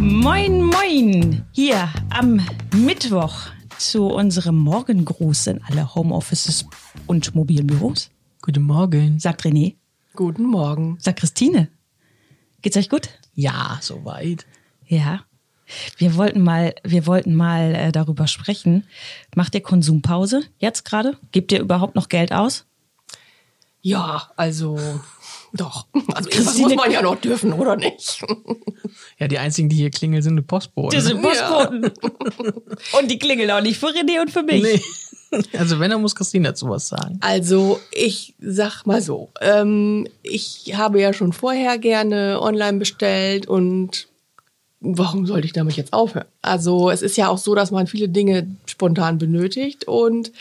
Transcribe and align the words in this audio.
Moin, 0.00 0.62
moin! 0.62 1.44
Hier 1.50 1.88
am 2.10 2.40
Mittwoch 2.72 3.48
zu 3.78 4.06
unserem 4.06 4.56
Morgengruß 4.56 5.48
in 5.48 5.62
alle 5.64 5.94
Homeoffices 5.94 6.66
und 7.08 7.34
mobilen 7.34 7.66
Büros. 7.66 8.10
Guten 8.40 8.62
Morgen. 8.62 9.18
Sagt 9.18 9.42
René. 9.42 9.74
Guten 10.14 10.44
Morgen. 10.44 10.98
Sagt 11.00 11.18
Christine. 11.18 11.68
Geht's 12.62 12.76
euch 12.76 12.88
gut? 12.88 13.08
Ja, 13.34 13.78
soweit. 13.80 14.46
Ja. 14.86 15.24
Wir 15.96 16.14
wollten 16.14 16.42
mal, 16.42 16.74
wir 16.84 17.06
wollten 17.06 17.34
mal 17.34 17.74
äh, 17.74 17.92
darüber 17.92 18.28
sprechen. 18.28 18.84
Macht 19.34 19.56
ihr 19.56 19.62
Konsumpause 19.62 20.42
jetzt 20.58 20.84
gerade? 20.84 21.18
Gebt 21.32 21.50
ihr 21.50 21.60
überhaupt 21.60 21.96
noch 21.96 22.08
Geld 22.08 22.32
aus? 22.32 22.66
Ja, 23.82 24.30
also 24.36 24.78
doch. 25.52 25.86
Also 26.14 26.30
das 26.30 26.58
muss 26.58 26.74
man 26.74 26.90
ja 26.90 27.02
noch 27.02 27.16
dürfen, 27.16 27.52
oder 27.52 27.76
nicht? 27.76 28.24
Ja, 29.18 29.28
die 29.28 29.38
einzigen, 29.38 29.68
die 29.68 29.76
hier 29.76 29.90
klingeln, 29.90 30.22
sind 30.22 30.36
die 30.36 30.42
Postboten. 30.42 30.96
Das 30.96 31.04
sind 31.06 31.22
Postboten. 31.22 31.84
Und 32.98 33.10
die 33.10 33.18
klingeln 33.18 33.50
auch 33.50 33.60
nicht 33.60 33.78
für 33.78 33.88
René 33.88 34.20
und 34.20 34.30
für 34.30 34.42
mich. 34.42 34.62
nee. 34.62 34.80
Also 35.58 35.78
wenn, 35.78 35.90
dann 35.90 36.00
muss 36.00 36.14
Christine 36.14 36.48
dazu 36.48 36.68
was 36.68 36.88
sagen. 36.88 37.18
Also 37.20 37.78
ich 37.92 38.34
sag 38.40 38.86
mal 38.86 39.02
so, 39.02 39.28
ähm, 39.40 40.08
ich 40.22 40.72
habe 40.74 41.00
ja 41.00 41.12
schon 41.12 41.32
vorher 41.32 41.78
gerne 41.78 42.40
online 42.40 42.78
bestellt 42.78 43.46
und 43.46 44.08
warum 44.80 45.26
sollte 45.26 45.46
ich 45.46 45.52
damit 45.52 45.76
jetzt 45.76 45.92
aufhören? 45.92 46.26
Also 46.40 46.90
es 46.90 47.02
ist 47.02 47.16
ja 47.16 47.28
auch 47.28 47.38
so, 47.38 47.54
dass 47.54 47.70
man 47.70 47.86
viele 47.86 48.08
Dinge 48.08 48.48
spontan 48.66 49.18
benötigt 49.18 49.86
und 49.86 50.32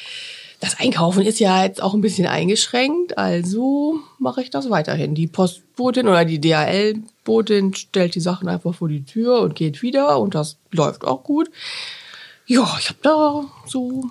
das 0.59 0.79
Einkaufen 0.79 1.21
ist 1.21 1.39
ja 1.39 1.63
jetzt 1.63 1.81
auch 1.81 1.93
ein 1.93 2.01
bisschen 2.01 2.25
eingeschränkt, 2.25 3.17
also 3.17 3.99
mache 4.17 4.41
ich 4.41 4.49
das 4.49 4.69
weiterhin. 4.69 5.13
Die 5.13 5.27
Postbotin 5.27 6.07
oder 6.07 6.25
die 6.25 6.41
DHL-Botin 6.41 7.75
stellt 7.75 8.15
die 8.15 8.19
Sachen 8.19 8.47
einfach 8.47 8.73
vor 8.73 8.89
die 8.89 9.05
Tür 9.05 9.41
und 9.41 9.55
geht 9.55 9.81
wieder 9.81 10.19
und 10.19 10.33
das 10.33 10.57
läuft 10.71 11.05
auch 11.05 11.23
gut. 11.23 11.51
Ja, 12.47 12.77
ich 12.79 12.89
habe 12.89 12.99
da 13.03 13.45
so 13.67 14.05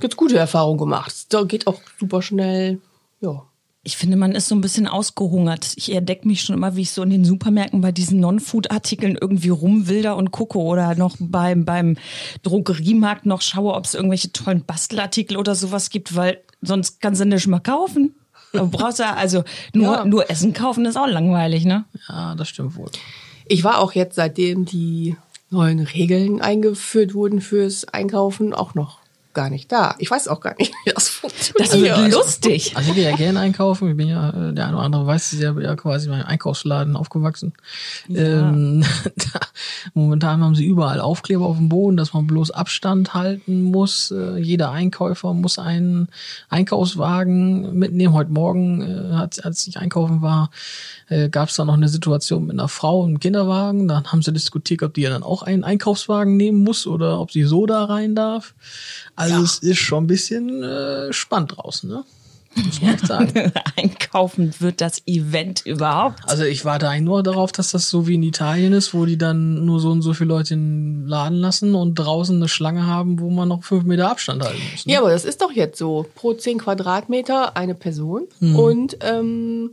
jetzt 0.00 0.16
gute 0.16 0.38
Erfahrungen 0.38 0.78
gemacht. 0.78 1.12
Da 1.28 1.44
geht 1.44 1.66
auch 1.66 1.80
super 1.98 2.22
schnell. 2.22 2.80
Ja. 3.20 3.44
Ich 3.82 3.96
finde, 3.96 4.18
man 4.18 4.32
ist 4.32 4.48
so 4.48 4.54
ein 4.54 4.60
bisschen 4.60 4.86
ausgehungert. 4.86 5.72
Ich 5.76 5.90
entdecke 5.94 6.28
mich 6.28 6.42
schon 6.42 6.54
immer, 6.54 6.76
wie 6.76 6.82
ich 6.82 6.90
so 6.90 7.02
in 7.02 7.08
den 7.08 7.24
Supermärkten 7.24 7.80
bei 7.80 7.92
diesen 7.92 8.20
Non-Food-Artikeln 8.20 9.16
irgendwie 9.18 9.48
rumwilder 9.48 10.16
und 10.16 10.32
gucke 10.32 10.58
oder 10.58 10.94
noch 10.96 11.16
beim, 11.18 11.64
beim 11.64 11.96
Drogeriemarkt 12.42 13.24
noch 13.24 13.40
schaue, 13.40 13.72
ob 13.74 13.86
es 13.86 13.94
irgendwelche 13.94 14.32
tollen 14.32 14.64
Bastelartikel 14.66 15.38
oder 15.38 15.54
sowas 15.54 15.88
gibt, 15.88 16.14
weil 16.14 16.42
sonst 16.60 17.00
kannst 17.00 17.22
du 17.22 17.24
nicht 17.24 17.46
mal 17.46 17.60
kaufen. 17.60 18.14
Du 18.52 18.68
brauchst 18.68 18.98
ja, 18.98 19.14
also 19.14 19.44
nur, 19.72 19.94
Ja. 19.94 20.04
nur 20.04 20.28
Essen 20.30 20.52
kaufen 20.52 20.84
ist 20.84 20.96
auch 20.96 21.06
langweilig, 21.06 21.64
ne? 21.64 21.84
Ja, 22.08 22.34
das 22.34 22.48
stimmt 22.50 22.76
wohl. 22.76 22.90
Ich 23.46 23.64
war 23.64 23.78
auch 23.78 23.92
jetzt, 23.92 24.16
seitdem 24.16 24.66
die 24.66 25.16
neuen 25.48 25.80
Regeln 25.80 26.40
eingeführt 26.42 27.14
wurden 27.14 27.40
fürs 27.40 27.86
Einkaufen, 27.86 28.52
auch 28.52 28.74
noch 28.74 28.99
gar 29.32 29.50
nicht 29.50 29.70
da. 29.70 29.94
Ich 29.98 30.10
weiß 30.10 30.28
auch 30.28 30.40
gar 30.40 30.54
nicht, 30.58 30.72
wie 30.84 30.92
das 30.92 31.08
funktioniert. 31.08 31.72
Das 31.72 31.80
wird 31.80 32.12
lustig. 32.12 32.76
Also 32.76 32.90
ich 32.90 32.96
gehe 32.96 33.08
ja 33.08 33.16
gerne 33.16 33.40
einkaufen. 33.40 33.90
Ich 33.90 33.96
bin 33.96 34.08
ja, 34.08 34.30
äh, 34.30 34.52
der 34.52 34.66
eine 34.66 34.76
oder 34.76 34.84
andere 34.84 35.06
weiß, 35.06 35.32
ich 35.34 35.40
bin 35.40 35.62
ja 35.62 35.76
quasi 35.76 36.06
in 36.06 36.12
meinem 36.12 36.26
Einkaufsladen 36.26 36.96
aufgewachsen. 36.96 37.52
Ähm, 38.08 38.84
da, 39.16 39.40
momentan 39.94 40.42
haben 40.42 40.54
sie 40.54 40.64
überall 40.64 41.00
Aufkleber 41.00 41.46
auf 41.46 41.56
dem 41.56 41.68
Boden, 41.68 41.96
dass 41.96 42.12
man 42.12 42.26
bloß 42.26 42.50
Abstand 42.50 43.14
halten 43.14 43.62
muss. 43.62 44.10
Äh, 44.10 44.38
jeder 44.38 44.70
Einkäufer 44.72 45.32
muss 45.34 45.58
einen 45.58 46.08
Einkaufswagen 46.48 47.78
mitnehmen. 47.78 48.14
Heute 48.14 48.32
Morgen, 48.32 48.82
äh, 48.82 49.14
als, 49.14 49.40
als 49.40 49.66
ich 49.66 49.78
einkaufen 49.78 50.22
war, 50.22 50.50
äh, 51.08 51.28
gab 51.28 51.48
es 51.48 51.56
da 51.56 51.64
noch 51.64 51.74
eine 51.74 51.88
Situation 51.88 52.46
mit 52.46 52.58
einer 52.58 52.68
Frau 52.68 53.06
im 53.06 53.20
Kinderwagen. 53.20 53.88
Dann 53.88 54.10
haben 54.10 54.22
sie 54.22 54.32
diskutiert, 54.32 54.82
ob 54.82 54.94
die 54.94 55.02
ja 55.02 55.10
dann 55.10 55.22
auch 55.22 55.42
einen 55.42 55.64
Einkaufswagen 55.64 56.36
nehmen 56.36 56.62
muss 56.62 56.86
oder 56.86 57.20
ob 57.20 57.32
sie 57.32 57.44
so 57.44 57.66
da 57.66 57.84
rein 57.84 58.14
darf. 58.14 58.54
Also 59.20 59.42
es 59.42 59.58
ist 59.58 59.78
schon 59.78 60.04
ein 60.04 60.06
bisschen 60.06 60.62
äh, 60.62 61.12
spannend 61.12 61.56
draußen, 61.56 61.88
ne? 61.88 62.04
Muss 62.56 62.82
man 62.82 62.98
sagen. 62.98 63.52
Einkaufen 63.76 64.52
wird 64.58 64.80
das 64.80 65.02
Event 65.06 65.64
überhaupt. 65.64 66.18
Also 66.26 66.42
ich 66.42 66.64
warte 66.64 66.88
eigentlich 66.88 67.04
nur 67.04 67.22
darauf, 67.22 67.52
dass 67.52 67.70
das 67.70 67.88
so 67.88 68.08
wie 68.08 68.14
in 68.14 68.24
Italien 68.24 68.72
ist, 68.72 68.92
wo 68.92 69.06
die 69.06 69.16
dann 69.16 69.64
nur 69.64 69.78
so 69.78 69.90
und 69.90 70.02
so 70.02 70.14
viele 70.14 70.30
Leute 70.30 70.54
in 70.54 71.02
den 71.02 71.06
Laden 71.06 71.38
lassen 71.38 71.76
und 71.76 71.94
draußen 71.94 72.34
eine 72.34 72.48
Schlange 72.48 72.86
haben, 72.86 73.20
wo 73.20 73.30
man 73.30 73.46
noch 73.48 73.62
fünf 73.62 73.84
Meter 73.84 74.10
Abstand 74.10 74.42
halten 74.42 74.60
muss. 74.72 74.84
Ne? 74.84 74.92
Ja, 74.94 74.98
aber 74.98 75.10
das 75.10 75.24
ist 75.24 75.40
doch 75.42 75.52
jetzt 75.52 75.78
so. 75.78 76.06
Pro 76.16 76.34
10 76.34 76.58
Quadratmeter 76.58 77.56
eine 77.56 77.76
Person. 77.76 78.24
Und 78.40 78.96
ähm, 79.02 79.70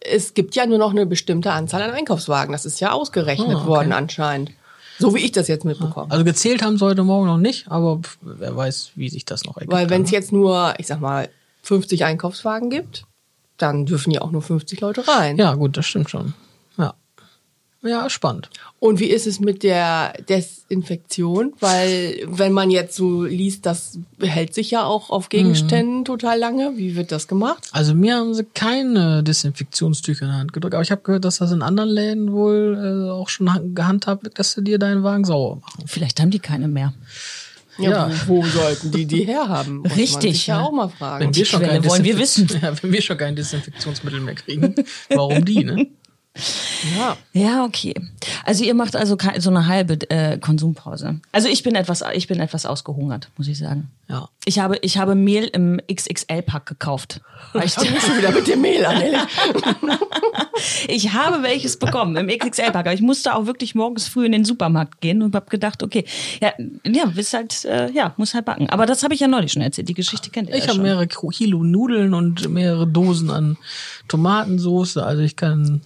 es 0.00 0.34
gibt 0.34 0.56
ja 0.56 0.66
nur 0.66 0.78
noch 0.78 0.90
eine 0.90 1.06
bestimmte 1.06 1.52
Anzahl 1.52 1.82
an 1.82 1.92
Einkaufswagen. 1.92 2.50
Das 2.50 2.64
ist 2.66 2.80
ja 2.80 2.90
ausgerechnet 2.90 3.50
Ah, 3.50 3.58
okay. 3.60 3.66
worden 3.68 3.92
anscheinend. 3.92 4.50
So 5.02 5.14
wie 5.14 5.20
ich 5.20 5.32
das 5.32 5.48
jetzt 5.48 5.64
mitbekomme. 5.64 6.10
Also 6.10 6.24
gezählt 6.24 6.62
haben 6.62 6.78
sie 6.78 6.84
heute 6.84 7.02
Morgen 7.02 7.26
noch 7.26 7.38
nicht, 7.38 7.68
aber 7.68 8.00
wer 8.20 8.56
weiß, 8.56 8.92
wie 8.94 9.08
sich 9.08 9.24
das 9.24 9.44
noch 9.44 9.56
ergibt. 9.56 9.72
Weil 9.72 9.90
wenn 9.90 10.02
es 10.02 10.10
jetzt 10.10 10.32
nur, 10.32 10.74
ich 10.78 10.86
sag 10.86 11.00
mal, 11.00 11.28
50 11.62 12.04
Einkaufswagen 12.04 12.70
gibt, 12.70 13.04
dann 13.56 13.86
dürfen 13.86 14.10
ja 14.12 14.22
auch 14.22 14.30
nur 14.30 14.42
50 14.42 14.80
Leute 14.80 15.06
rein. 15.06 15.36
Ja, 15.36 15.54
gut, 15.54 15.76
das 15.76 15.86
stimmt 15.86 16.10
schon. 16.10 16.34
Ja. 17.82 18.02
Ja, 18.02 18.10
spannend. 18.10 18.48
Und 18.78 19.00
wie 19.00 19.06
ist 19.06 19.26
es 19.26 19.40
mit 19.40 19.62
der 19.64 20.12
Desinfektion? 20.28 21.52
Weil 21.60 22.20
wenn 22.26 22.52
man 22.52 22.70
jetzt 22.70 22.94
so 22.96 23.24
liest, 23.24 23.66
das 23.66 23.98
hält 24.20 24.54
sich 24.54 24.70
ja 24.70 24.84
auch 24.84 25.10
auf 25.10 25.28
Gegenständen 25.28 26.04
total 26.04 26.38
lange. 26.38 26.72
Wie 26.76 26.94
wird 26.96 27.10
das 27.12 27.26
gemacht? 27.28 27.68
Also 27.72 27.94
mir 27.94 28.16
haben 28.16 28.34
sie 28.34 28.44
keine 28.54 29.22
Desinfektionstücher 29.22 30.26
in 30.26 30.30
die 30.32 30.36
Hand 30.36 30.52
gedrückt, 30.52 30.74
aber 30.74 30.82
ich 30.82 30.90
habe 30.90 31.02
gehört, 31.02 31.24
dass 31.24 31.38
das 31.38 31.50
in 31.52 31.62
anderen 31.62 31.90
Läden 31.90 32.32
wohl 32.32 33.06
äh, 33.08 33.10
auch 33.10 33.28
schon 33.28 33.52
ha- 33.52 33.60
gehandhabt 33.74 34.24
wird, 34.24 34.38
dass 34.38 34.52
sie 34.52 34.62
dir 34.62 34.78
deinen 34.78 35.02
Wagen 35.02 35.24
sauber 35.24 35.56
machen. 35.60 35.84
Vielleicht 35.86 36.20
haben 36.20 36.30
die 36.30 36.38
keine 36.38 36.68
mehr. 36.68 36.92
Ja. 37.78 38.10
Wo, 38.26 38.42
wo 38.42 38.46
sollten 38.46 38.90
die 38.90 39.06
die 39.06 39.24
herhaben? 39.26 39.78
Muss 39.78 39.90
Man 39.90 39.98
Richtig, 39.98 40.32
sich 40.34 40.46
ja 40.46 40.58
ne? 40.58 40.66
auch 40.68 40.72
mal 40.72 40.88
fragen. 40.88 41.24
Wenn 41.24 41.34
wir, 41.34 41.44
schon 41.44 41.60
Quelle 41.60 41.80
kein 41.80 41.90
wollen 41.90 42.04
wir 42.04 42.16
Desinfekt- 42.16 42.62
Ja, 42.62 42.74
wenn 42.82 42.92
wir 42.92 43.02
schon 43.02 43.16
kein 43.18 43.34
Desinfektionsmittel 43.34 44.20
mehr 44.20 44.34
kriegen, 44.34 44.74
warum 45.08 45.44
die, 45.44 45.64
ne? 45.64 45.88
Ja. 46.96 47.16
Ja, 47.32 47.64
okay. 47.64 47.94
Also 48.44 48.64
ihr 48.64 48.74
macht 48.74 48.96
also 48.96 49.16
so 49.38 49.50
eine 49.50 49.66
halbe 49.66 49.98
äh, 50.10 50.38
Konsumpause. 50.38 51.20
Also 51.30 51.48
ich 51.48 51.62
bin 51.62 51.74
etwas, 51.74 52.02
ich 52.14 52.26
bin 52.26 52.40
etwas 52.40 52.64
ausgehungert, 52.64 53.28
muss 53.36 53.48
ich 53.48 53.58
sagen. 53.58 53.90
Ja. 54.08 54.28
Ich 54.44 54.58
habe, 54.58 54.78
ich 54.82 54.98
habe 54.98 55.14
Mehl 55.14 55.44
im 55.44 55.80
XXL-Pack 55.90 56.66
gekauft. 56.66 57.20
Weil 57.52 57.66
ich, 57.66 57.74
Fang 57.74 57.84
schon 57.84 58.16
wieder 58.16 58.32
mit 58.32 58.46
dem 58.48 58.62
Mehl 58.62 58.84
an, 58.84 59.00
ehrlich. 59.00 59.20
ich 60.88 61.12
habe 61.12 61.42
welches 61.42 61.76
bekommen 61.78 62.16
im 62.16 62.28
XXL-Pack. 62.28 62.86
Aber 62.86 62.94
ich 62.94 63.02
musste 63.02 63.34
auch 63.34 63.46
wirklich 63.46 63.74
morgens 63.74 64.08
früh 64.08 64.24
in 64.24 64.32
den 64.32 64.44
Supermarkt 64.44 65.00
gehen 65.00 65.22
und 65.22 65.34
habe 65.34 65.50
gedacht, 65.50 65.82
okay, 65.82 66.04
ja, 66.40 66.52
ja, 66.84 67.06
bist 67.06 67.34
halt, 67.34 67.64
äh, 67.66 67.90
ja, 67.92 68.14
muss 68.16 68.34
halt 68.34 68.46
backen. 68.46 68.70
Aber 68.70 68.86
das 68.86 69.02
habe 69.02 69.14
ich 69.14 69.20
ja 69.20 69.28
neulich 69.28 69.52
schon 69.52 69.62
erzählt. 69.62 69.88
Die 69.88 69.94
Geschichte 69.94 70.30
kennt 70.30 70.48
ihr 70.48 70.56
Ich 70.56 70.64
ja 70.64 70.70
habe 70.70 70.80
mehrere 70.80 71.06
Kilo 71.06 71.62
Nudeln 71.62 72.14
und 72.14 72.48
mehrere 72.48 72.86
Dosen 72.86 73.30
an 73.30 73.58
Tomatensoße. 74.08 75.04
Also 75.04 75.22
ich 75.22 75.36
kann 75.36 75.82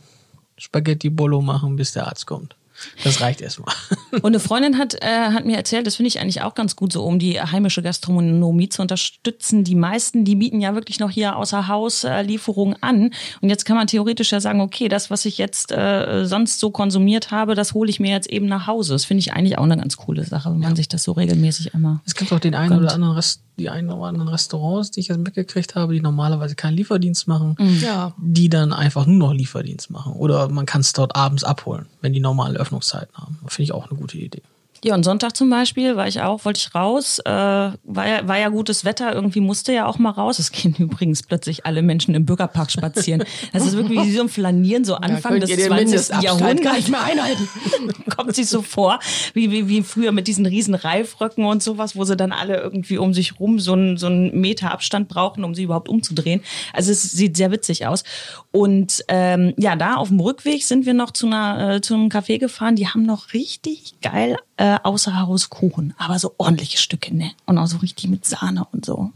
Spaghetti 0.58 1.10
Bolo 1.10 1.42
machen, 1.42 1.76
bis 1.76 1.92
der 1.92 2.06
Arzt 2.06 2.26
kommt. 2.26 2.56
Das 3.04 3.20
reicht 3.20 3.40
erstmal. 3.40 3.74
Und 4.12 4.26
eine 4.26 4.40
Freundin 4.40 4.78
hat, 4.78 4.94
äh, 5.02 5.30
hat 5.30 5.44
mir 5.44 5.56
erzählt, 5.56 5.86
das 5.86 5.96
finde 5.96 6.08
ich 6.08 6.20
eigentlich 6.20 6.42
auch 6.42 6.54
ganz 6.54 6.76
gut 6.76 6.92
so, 6.92 7.04
um 7.04 7.18
die 7.18 7.40
heimische 7.40 7.82
Gastronomie 7.82 8.68
zu 8.68 8.82
unterstützen. 8.82 9.64
Die 9.64 9.74
meisten, 9.74 10.24
die 10.24 10.36
bieten 10.36 10.60
ja 10.60 10.74
wirklich 10.74 11.00
noch 11.00 11.10
hier 11.10 11.36
außer 11.36 11.68
Haus 11.68 12.04
äh, 12.04 12.22
Lieferungen 12.22 12.76
an. 12.82 13.12
Und 13.40 13.48
jetzt 13.48 13.64
kann 13.64 13.76
man 13.76 13.86
theoretisch 13.86 14.32
ja 14.32 14.40
sagen, 14.40 14.60
okay, 14.60 14.88
das, 14.88 15.10
was 15.10 15.24
ich 15.24 15.38
jetzt 15.38 15.72
äh, 15.72 16.24
sonst 16.24 16.60
so 16.60 16.70
konsumiert 16.70 17.30
habe, 17.30 17.54
das 17.54 17.74
hole 17.74 17.90
ich 17.90 18.00
mir 18.00 18.10
jetzt 18.10 18.28
eben 18.28 18.46
nach 18.46 18.66
Hause. 18.66 18.92
Das 18.92 19.04
finde 19.04 19.20
ich 19.20 19.32
eigentlich 19.32 19.58
auch 19.58 19.64
eine 19.64 19.76
ganz 19.76 19.96
coole 19.96 20.24
Sache, 20.24 20.50
wenn 20.50 20.60
man 20.60 20.76
sich 20.76 20.88
das 20.88 21.02
so 21.02 21.12
regelmäßig 21.12 21.74
immer. 21.74 22.00
Es 22.04 22.14
gibt 22.14 22.32
auch 22.32 22.40
den 22.40 22.54
einen 22.54 22.78
oder 22.78 22.92
anderen 22.92 23.14
Rest, 23.14 23.40
die 23.58 23.70
einen 23.70 23.90
oder 23.90 24.06
anderen 24.06 24.28
Restaurants, 24.28 24.90
die 24.90 25.00
ich 25.00 25.08
jetzt 25.08 25.18
mitgekriegt 25.18 25.74
habe, 25.74 25.94
die 25.94 26.00
normalerweise 26.00 26.54
keinen 26.54 26.74
Lieferdienst 26.76 27.26
machen, 27.26 27.56
Ja. 27.80 28.12
die 28.18 28.48
dann 28.48 28.72
einfach 28.72 29.06
nur 29.06 29.16
noch 29.28 29.32
Lieferdienst 29.32 29.90
machen. 29.90 30.12
Oder 30.12 30.48
man 30.48 30.66
kann 30.66 30.82
es 30.82 30.92
dort 30.92 31.16
abends 31.16 31.42
abholen, 31.44 31.86
wenn 32.02 32.12
die 32.12 32.20
normale 32.20 32.58
Öffnungszeiten 32.58 33.14
haben. 33.16 33.38
Finde 33.46 33.62
ich 33.64 33.72
auch 33.72 33.88
eine 33.90 33.98
gute 33.98 34.18
Idee. 34.18 34.42
Ja, 34.84 34.94
und 34.94 35.04
Sonntag 35.04 35.36
zum 35.36 35.50
Beispiel 35.50 35.96
war 35.96 36.06
ich 36.06 36.20
auch, 36.20 36.44
wollte 36.44 36.58
ich 36.58 36.74
raus, 36.74 37.18
äh, 37.20 37.30
war, 37.30 38.08
ja, 38.08 38.28
war 38.28 38.38
ja 38.38 38.48
gutes 38.48 38.84
Wetter, 38.84 39.14
irgendwie 39.14 39.40
musste 39.40 39.72
ja 39.72 39.86
auch 39.86 39.98
mal 39.98 40.10
raus. 40.10 40.38
Es 40.38 40.52
gehen 40.52 40.74
übrigens 40.78 41.22
plötzlich 41.22 41.66
alle 41.66 41.82
Menschen 41.82 42.14
im 42.14 42.26
Bürgerpark 42.26 42.70
spazieren. 42.70 43.24
Das 43.52 43.64
ist 43.66 43.76
wirklich 43.76 44.02
wie 44.02 44.12
so 44.12 44.22
ein 44.22 44.28
Flanieren, 44.28 44.84
so 44.84 44.94
Anfang 44.94 45.32
könnt 45.32 45.42
des 45.44 45.50
ihr 45.50 45.56
den 45.56 45.66
20. 45.66 45.84
Mindestabstand 45.86 46.40
Jahrhunderts. 46.40 46.62
gar 46.62 46.76
nicht 46.76 46.88
mehr 46.88 47.04
einhalten. 47.04 47.48
Kommt 48.16 48.34
sich 48.34 48.46
so 48.48 48.62
vor, 48.62 48.98
wie, 49.34 49.50
wie, 49.50 49.68
wie 49.68 49.82
früher 49.82 50.12
mit 50.12 50.28
diesen 50.28 50.46
riesen 50.46 50.74
Reifröcken 50.74 51.44
und 51.44 51.62
sowas, 51.62 51.96
wo 51.96 52.04
sie 52.04 52.16
dann 52.16 52.32
alle 52.32 52.56
irgendwie 52.60 52.98
um 52.98 53.14
sich 53.14 53.40
rum 53.40 53.58
so 53.58 53.72
einen, 53.72 53.96
so 53.96 54.06
einen 54.06 54.38
Meter 54.40 54.72
Abstand 54.72 55.08
brauchen, 55.08 55.44
um 55.44 55.54
sie 55.54 55.64
überhaupt 55.64 55.88
umzudrehen. 55.88 56.42
Also 56.72 56.92
es 56.92 57.02
sieht 57.02 57.36
sehr 57.36 57.50
witzig 57.50 57.86
aus. 57.86 58.04
Und 58.52 59.04
ähm, 59.08 59.54
ja, 59.56 59.76
da 59.76 59.94
auf 59.94 60.08
dem 60.08 60.20
Rückweg 60.20 60.64
sind 60.64 60.86
wir 60.86 60.94
noch 60.94 61.10
zu, 61.10 61.26
einer, 61.26 61.76
äh, 61.76 61.80
zu 61.80 61.94
einem 61.94 62.08
Café 62.08 62.38
gefahren. 62.38 62.76
Die 62.76 62.88
haben 62.88 63.04
noch 63.04 63.32
richtig 63.32 63.94
geil 64.00 64.36
äh, 64.56 64.75
außer 64.84 65.20
Haus 65.20 65.50
Kuchen, 65.50 65.94
aber 65.98 66.18
so 66.18 66.34
ordentliche 66.38 66.78
Stücke, 66.78 67.14
ne? 67.14 67.32
Und 67.46 67.58
auch 67.58 67.66
so 67.66 67.78
richtig 67.78 68.08
mit 68.08 68.24
Sahne 68.24 68.66
und 68.72 68.84
so. 68.84 69.12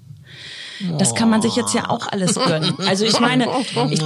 Das 0.99 1.15
kann 1.15 1.29
man 1.29 1.43
sich 1.43 1.57
jetzt 1.57 1.75
ja 1.75 1.91
auch 1.91 2.07
alles 2.07 2.35
gönnen. 2.37 2.75
Also 2.87 3.05
ich 3.05 3.21
meine, 3.21 3.47
ich, 3.91 4.03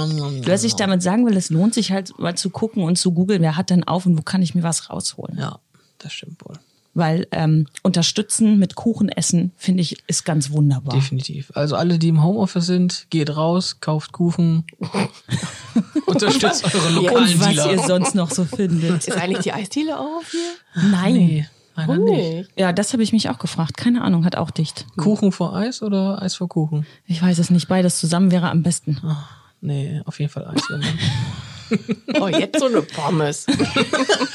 was 0.47 0.63
ich 0.63 0.75
damit 0.75 1.01
sagen 1.01 1.25
will, 1.25 1.37
es 1.37 1.49
lohnt 1.49 1.73
sich 1.73 1.91
halt 1.91 2.17
mal 2.19 2.35
zu 2.35 2.49
gucken 2.49 2.83
und 2.83 2.97
zu 2.97 3.11
googeln, 3.11 3.41
wer 3.41 3.55
hat 3.55 3.69
denn 3.69 3.83
auf 3.85 4.05
und 4.05 4.17
wo 4.17 4.21
kann 4.21 4.41
ich 4.41 4.55
mir 4.55 4.63
was 4.63 4.89
rausholen. 4.89 5.37
Ja, 5.37 5.59
das 5.99 6.13
stimmt 6.13 6.43
wohl. 6.45 6.55
Weil 6.93 7.27
ähm, 7.31 7.67
unterstützen 7.83 8.57
mit 8.57 8.75
Kuchen 8.75 9.09
essen, 9.09 9.51
finde 9.57 9.81
ich, 9.81 9.97
ist 10.07 10.23
ganz 10.23 10.51
wunderbar. 10.51 10.95
Definitiv. 10.95 11.51
Also 11.53 11.75
alle, 11.75 11.99
die 11.99 12.07
im 12.07 12.23
Homeoffice 12.23 12.65
sind, 12.65 13.07
geht 13.09 13.35
raus, 13.35 13.77
kauft 13.81 14.13
Kuchen, 14.13 14.65
unterstützt 16.05 16.63
eure 16.73 16.89
lokalen 16.89 17.33
Und 17.33 17.39
was 17.39 17.47
Dealer. 17.49 17.71
ihr 17.71 17.79
sonst 17.79 18.15
noch 18.15 18.31
so 18.31 18.45
findet. 18.45 19.07
Ist 19.07 19.17
eigentlich 19.17 19.39
die 19.39 19.53
Eisdiele 19.53 19.99
auch 19.99 20.17
auf 20.19 20.31
hier? 20.31 20.89
Nein. 20.91 21.13
Nee, 21.13 21.45
leider 21.75 21.87
Warum 21.89 22.05
nicht. 22.05 22.49
Ja, 22.57 22.73
das 22.73 22.93
habe 22.93 23.03
ich 23.03 23.11
mich 23.13 23.29
auch 23.29 23.39
gefragt. 23.39 23.77
Keine 23.77 24.01
Ahnung, 24.03 24.25
hat 24.25 24.35
auch 24.35 24.51
dicht. 24.51 24.85
Kuchen 24.97 25.31
vor 25.31 25.55
Eis 25.55 25.81
oder 25.81 26.21
Eis 26.21 26.35
vor 26.35 26.47
Kuchen? 26.49 26.85
Ich 27.07 27.21
weiß 27.21 27.39
es 27.39 27.49
nicht. 27.49 27.67
Beides 27.67 27.99
zusammen 27.99 28.31
wäre 28.31 28.49
am 28.49 28.63
besten. 28.63 28.97
Ah, 29.03 29.27
nee, 29.61 30.01
auf 30.05 30.19
jeden 30.19 30.31
Fall 30.31 30.45
Eis. 30.47 30.61
Oh, 32.19 32.27
jetzt 32.27 32.59
so 32.59 32.67
eine 32.67 32.81
Pommes. 32.81 33.45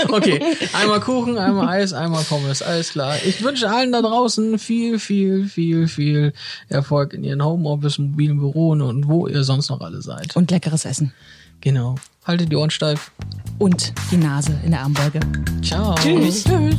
Okay, 0.09 0.41
einmal 0.73 1.01
Kuchen, 1.01 1.39
einmal 1.39 1.69
Eis, 1.69 1.93
einmal 1.93 2.25
Pommes. 2.25 2.63
Alles 2.63 2.91
klar. 2.91 3.17
Ich 3.25 3.43
wünsche 3.43 3.71
allen 3.71 3.93
da 3.93 4.03
draußen 4.03 4.59
viel, 4.59 4.99
viel, 4.99 5.47
viel, 5.47 5.89
viel 5.89 6.33
Erfolg 6.69 7.15
in 7.15 7.23
ihren 7.23 7.45
Homeoffice, 7.45 7.99
mobilen 7.99 8.39
Büros 8.39 8.81
und 8.81 9.09
wo 9.09 9.27
ihr 9.27 9.45
sonst 9.45 9.71
noch 9.71 9.81
alle 9.81 10.03
seid. 10.03 10.35
Und 10.37 10.51
leckeres 10.51 10.85
Essen. 10.85 11.13
Genau. 11.61 11.97
Haltet 12.25 12.51
die 12.51 12.57
Ohren 12.57 12.71
steif. 12.71 13.13
Und 13.59 13.93
die 14.11 14.17
Nase 14.17 14.59
in 14.65 14.73
der 14.73 14.81
Armbeuge. 14.81 15.21
Ciao. 15.63 15.95
Tschüss. 15.97 16.45
Tschüss. 16.45 16.77